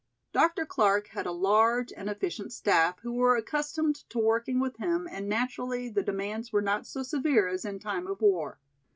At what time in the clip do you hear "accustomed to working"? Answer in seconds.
3.35-4.59